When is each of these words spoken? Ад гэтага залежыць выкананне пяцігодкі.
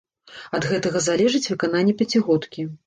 Ад 0.59 0.65
гэтага 0.71 1.03
залежыць 1.11 1.45
выкананне 1.53 1.99
пяцігодкі. 2.03 2.71